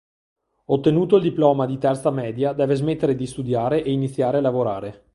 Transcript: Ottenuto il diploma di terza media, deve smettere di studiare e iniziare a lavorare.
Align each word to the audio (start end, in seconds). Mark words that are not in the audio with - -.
Ottenuto 0.65 1.17
il 1.17 1.21
diploma 1.21 1.67
di 1.67 1.77
terza 1.77 2.09
media, 2.09 2.53
deve 2.53 2.73
smettere 2.73 3.13
di 3.13 3.27
studiare 3.27 3.83
e 3.83 3.91
iniziare 3.91 4.39
a 4.39 4.41
lavorare. 4.41 5.05